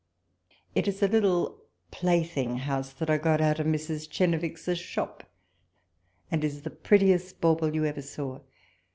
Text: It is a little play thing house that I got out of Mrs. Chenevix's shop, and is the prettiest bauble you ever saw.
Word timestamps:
It 0.73 0.87
is 0.87 1.03
a 1.03 1.07
little 1.07 1.61
play 1.91 2.23
thing 2.23 2.57
house 2.57 2.91
that 2.93 3.07
I 3.07 3.19
got 3.19 3.39
out 3.39 3.59
of 3.59 3.67
Mrs. 3.67 4.09
Chenevix's 4.09 4.79
shop, 4.79 5.29
and 6.31 6.43
is 6.43 6.63
the 6.63 6.71
prettiest 6.71 7.39
bauble 7.39 7.75
you 7.75 7.85
ever 7.85 8.01
saw. 8.01 8.39